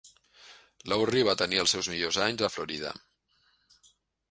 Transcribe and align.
Lowry 0.93 1.21
va 1.27 1.35
tenir 1.43 1.61
els 1.65 1.75
seus 1.77 1.91
millors 1.93 2.19
anys 2.31 2.43
a 2.47 2.51
Florida. 2.57 2.97